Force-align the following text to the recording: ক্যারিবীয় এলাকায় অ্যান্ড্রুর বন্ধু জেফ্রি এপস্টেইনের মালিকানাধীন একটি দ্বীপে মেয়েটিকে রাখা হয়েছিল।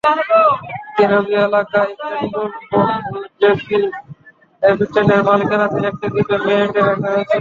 ক্যারিবীয় 0.95 1.41
এলাকায় 1.47 1.93
অ্যান্ড্রুর 1.99 2.51
বন্ধু 2.71 3.19
জেফ্রি 3.41 3.79
এপস্টেইনের 4.63 5.21
মালিকানাধীন 5.27 5.83
একটি 5.85 6.07
দ্বীপে 6.13 6.37
মেয়েটিকে 6.45 6.81
রাখা 6.81 7.09
হয়েছিল। 7.13 7.29